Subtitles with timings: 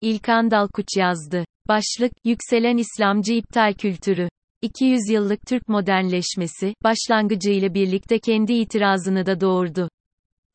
[0.00, 1.44] İlkan Dalkuç yazdı.
[1.68, 4.28] Başlık, Yükselen İslamcı iptal kültürü.
[4.62, 9.88] 200 yıllık Türk modernleşmesi, başlangıcıyla birlikte kendi itirazını da doğurdu.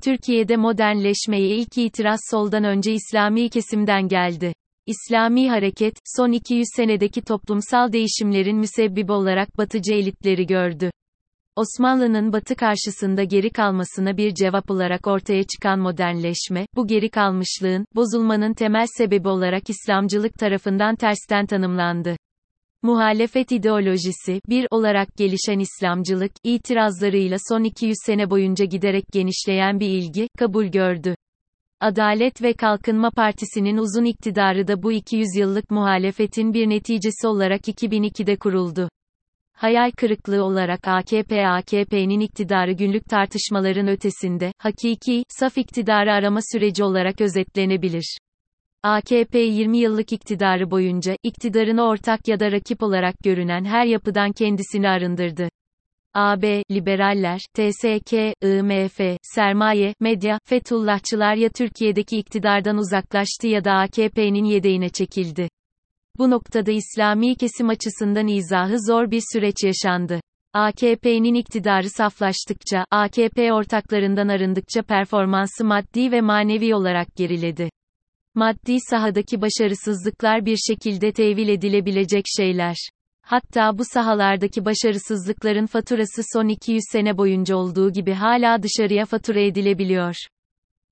[0.03, 4.53] Türkiye'de modernleşmeye ilk itiraz soldan önce İslami kesimden geldi.
[4.85, 10.91] İslami hareket, son 200 senedeki toplumsal değişimlerin müsebbibi olarak batıcı elitleri gördü.
[11.55, 18.53] Osmanlı'nın batı karşısında geri kalmasına bir cevap olarak ortaya çıkan modernleşme, bu geri kalmışlığın, bozulmanın
[18.53, 22.15] temel sebebi olarak İslamcılık tarafından tersten tanımlandı.
[22.81, 30.27] Muhalefet ideolojisi, bir olarak gelişen İslamcılık, itirazlarıyla son 200 sene boyunca giderek genişleyen bir ilgi,
[30.39, 31.15] kabul gördü.
[31.79, 38.35] Adalet ve Kalkınma Partisi'nin uzun iktidarı da bu 200 yıllık muhalefetin bir neticesi olarak 2002'de
[38.35, 38.89] kuruldu.
[39.53, 47.21] Hayal kırıklığı olarak AKP AKP'nin iktidarı günlük tartışmaların ötesinde, hakiki, saf iktidarı arama süreci olarak
[47.21, 48.17] özetlenebilir.
[48.83, 54.89] AKP 20 yıllık iktidarı boyunca, iktidarına ortak ya da rakip olarak görünen her yapıdan kendisini
[54.89, 55.49] arındırdı.
[56.13, 64.89] AB, liberaller, TSK, IMF, sermaye, medya, Fethullahçılar ya Türkiye'deki iktidardan uzaklaştı ya da AKP'nin yedeğine
[64.89, 65.49] çekildi.
[66.17, 70.21] Bu noktada İslami kesim açısından izahı zor bir süreç yaşandı.
[70.53, 77.69] AKP'nin iktidarı saflaştıkça, AKP ortaklarından arındıkça performansı maddi ve manevi olarak geriledi.
[78.35, 82.75] Maddi sahadaki başarısızlıklar bir şekilde tevil edilebilecek şeyler.
[83.21, 90.15] Hatta bu sahalardaki başarısızlıkların faturası son 200 sene boyunca olduğu gibi hala dışarıya fatura edilebiliyor.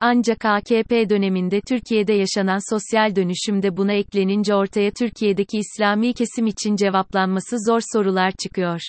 [0.01, 7.55] Ancak AKP döneminde Türkiye'de yaşanan sosyal dönüşümde buna eklenince ortaya Türkiye'deki İslami kesim için cevaplanması
[7.67, 8.79] zor sorular çıkıyor.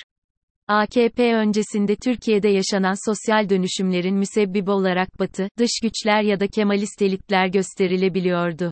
[0.68, 7.46] AKP öncesinde Türkiye'de yaşanan sosyal dönüşümlerin müsebbibi olarak Batı, dış güçler ya da Kemalist elitler
[7.46, 8.70] gösterilebiliyordu.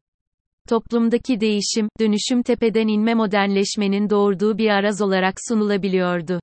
[0.69, 6.41] Toplumdaki değişim, dönüşüm tepeden inme modernleşmenin doğurduğu bir araz olarak sunulabiliyordu.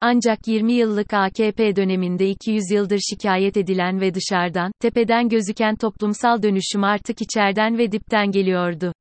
[0.00, 6.84] Ancak 20 yıllık AKP döneminde 200 yıldır şikayet edilen ve dışarıdan, tepeden gözüken toplumsal dönüşüm
[6.84, 8.92] artık içerden ve dipten geliyordu.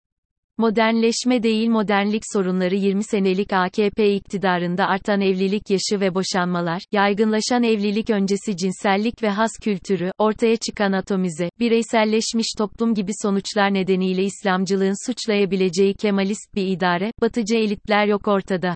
[0.57, 8.09] Modernleşme değil modernlik sorunları 20 senelik AKP iktidarında artan evlilik yaşı ve boşanmalar, yaygınlaşan evlilik
[8.09, 15.93] öncesi cinsellik ve has kültürü, ortaya çıkan atomize, bireyselleşmiş toplum gibi sonuçlar nedeniyle İslamcılığın suçlayabileceği
[15.93, 18.75] Kemalist bir idare, batıcı elitler yok ortada.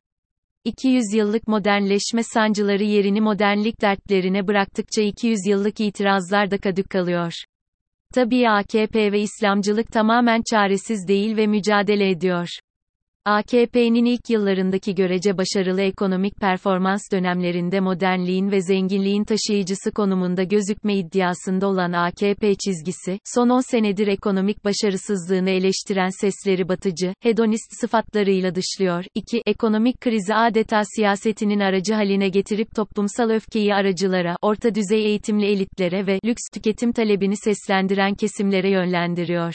[0.67, 7.33] 200 yıllık modernleşme sancıları yerini modernlik dertlerine bıraktıkça 200 yıllık itirazlar da kadük kalıyor.
[8.13, 12.47] Tabii AKP ve İslamcılık tamamen çaresiz değil ve mücadele ediyor.
[13.27, 21.67] AKP'nin ilk yıllarındaki görece başarılı ekonomik performans dönemlerinde modernliğin ve zenginliğin taşıyıcısı konumunda gözükme iddiasında
[21.67, 29.05] olan AKP çizgisi, son 10 senedir ekonomik başarısızlığını eleştiren sesleri batıcı, hedonist sıfatlarıyla dışlıyor.
[29.15, 29.41] 2.
[29.45, 36.19] Ekonomik krizi adeta siyasetinin aracı haline getirip toplumsal öfkeyi aracılara, orta düzey eğitimli elitlere ve
[36.25, 39.53] lüks tüketim talebini seslendiren kesimlere yönlendiriyor.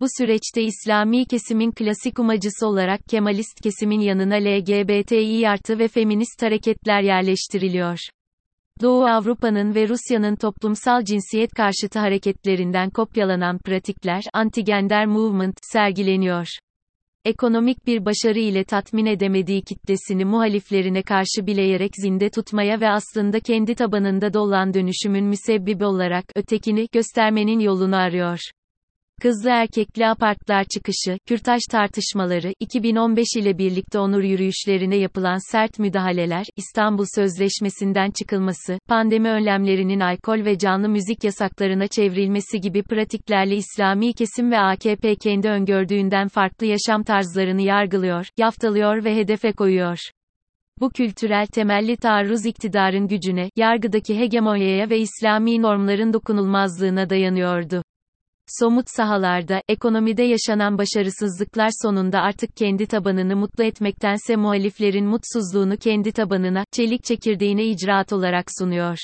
[0.00, 7.02] Bu süreçte İslami kesimin klasik umacısı olarak Kemalist kesimin yanına LGBTİ artı ve feminist hareketler
[7.02, 7.98] yerleştiriliyor.
[8.82, 16.46] Doğu Avrupa'nın ve Rusya'nın toplumsal cinsiyet karşıtı hareketlerinden kopyalanan pratikler, anti-gender movement, sergileniyor.
[17.24, 23.74] Ekonomik bir başarı ile tatmin edemediği kitlesini muhaliflerine karşı bileyerek zinde tutmaya ve aslında kendi
[23.74, 28.38] tabanında dolan dönüşümün müsebbibi olarak ötekini göstermenin yolunu arıyor.
[29.22, 37.04] Kızlı erkekli apartlar çıkışı, kürtaj tartışmaları, 2015 ile birlikte onur yürüyüşlerine yapılan sert müdahaleler, İstanbul
[37.14, 44.58] Sözleşmesi'nden çıkılması, pandemi önlemlerinin alkol ve canlı müzik yasaklarına çevrilmesi gibi pratiklerle İslami kesim ve
[44.58, 49.98] AKP kendi öngördüğünden farklı yaşam tarzlarını yargılıyor, yaftalıyor ve hedefe koyuyor.
[50.80, 57.82] Bu kültürel temelli taarruz iktidarın gücüne, yargıdaki hegemonyaya ve İslami normların dokunulmazlığına dayanıyordu.
[58.46, 66.64] Somut sahalarda, ekonomide yaşanan başarısızlıklar sonunda artık kendi tabanını mutlu etmektense muhaliflerin mutsuzluğunu kendi tabanına,
[66.72, 68.98] çelik çekirdeğine icraat olarak sunuyor.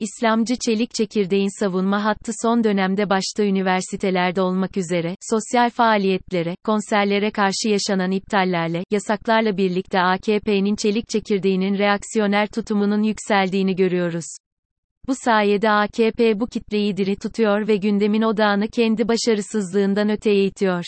[0.00, 7.68] İslamcı çelik çekirdeğin savunma hattı son dönemde başta üniversitelerde olmak üzere, sosyal faaliyetlere, konserlere karşı
[7.68, 14.26] yaşanan iptallerle, yasaklarla birlikte AKP'nin çelik çekirdeğinin reaksiyoner tutumunun yükseldiğini görüyoruz.
[15.08, 20.84] Bu sayede AKP bu kitleyi diri tutuyor ve gündemin odağını kendi başarısızlığından öteye itiyor.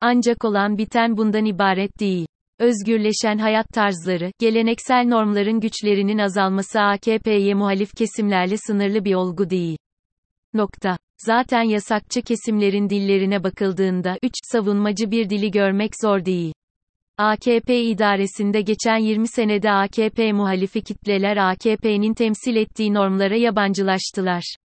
[0.00, 2.26] Ancak olan biten bundan ibaret değil.
[2.58, 9.78] Özgürleşen hayat tarzları, geleneksel normların güçlerinin azalması AKP'ye muhalif kesimlerle sınırlı bir olgu değil.
[10.54, 10.98] Nokta.
[11.18, 16.52] Zaten yasakçı kesimlerin dillerine bakıldığında 3 savunmacı bir dili görmek zor değil.
[17.18, 24.56] AKP idaresinde geçen 20 senede AKP muhalifi kitleler AKP'nin temsil ettiği normlara yabancılaştılar.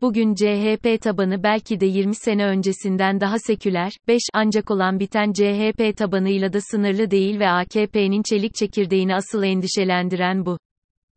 [0.00, 5.96] Bugün CHP tabanı belki de 20 sene öncesinden daha seküler, 5 ancak olan biten CHP
[5.96, 10.58] tabanıyla da sınırlı değil ve AKP'nin çelik çekirdeğini asıl endişelendiren bu.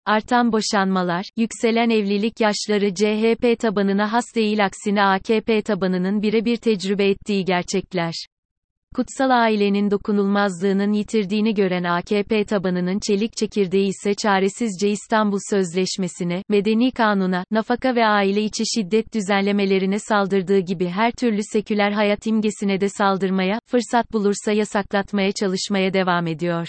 [0.05, 7.45] Artan boşanmalar, yükselen evlilik yaşları CHP tabanına has değil aksine AKP tabanının birebir tecrübe ettiği
[7.45, 8.13] gerçekler.
[8.95, 17.45] Kutsal ailenin dokunulmazlığının yitirdiğini gören AKP tabanının çelik çekirdeği ise çaresizce İstanbul Sözleşmesi'ne, medeni kanuna,
[17.51, 23.59] nafaka ve aile içi şiddet düzenlemelerine saldırdığı gibi her türlü seküler hayat imgesine de saldırmaya,
[23.65, 26.67] fırsat bulursa yasaklatmaya çalışmaya devam ediyor.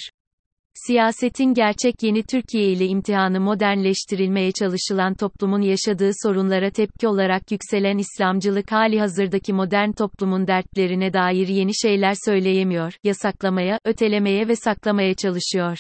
[0.85, 8.73] Siyasetin gerçek yeni Türkiye ile imtihanı modernleştirilmeye çalışılan toplumun yaşadığı sorunlara tepki olarak yükselen İslamcılık
[8.73, 15.79] hali hazırdaki modern toplumun dertlerine dair yeni şeyler söyleyemiyor, yasaklamaya, ötelemeye ve saklamaya çalışıyor.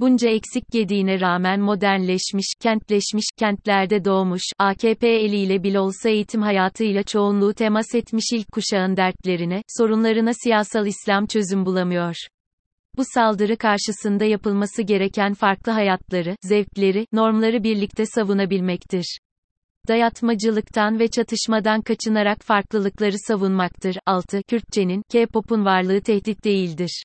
[0.00, 7.54] Bunca eksik yediğine rağmen modernleşmiş, kentleşmiş, kentlerde doğmuş, AKP eliyle bile olsa eğitim hayatıyla çoğunluğu
[7.54, 12.14] temas etmiş ilk kuşağın dertlerine, sorunlarına siyasal İslam çözüm bulamıyor.
[12.98, 19.18] Bu saldırı karşısında yapılması gereken farklı hayatları, zevkleri, normları birlikte savunabilmektir.
[19.88, 23.96] Dayatmacılıktan ve çatışmadan kaçınarak farklılıkları savunmaktır.
[24.06, 24.42] 6.
[24.42, 27.02] Kürtçenin, K-pop'un varlığı tehdit değildir.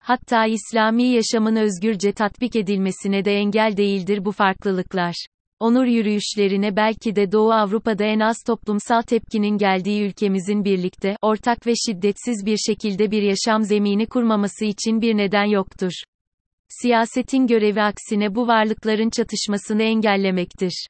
[0.00, 5.26] Hatta İslami yaşamın özgürce tatbik edilmesine de engel değildir bu farklılıklar.
[5.60, 11.72] Onur yürüyüşlerine belki de Doğu Avrupa'da en az toplumsal tepkinin geldiği ülkemizin birlikte, ortak ve
[11.86, 15.92] şiddetsiz bir şekilde bir yaşam zemini kurmaması için bir neden yoktur.
[16.68, 20.86] Siyasetin görevi aksine bu varlıkların çatışmasını engellemektir.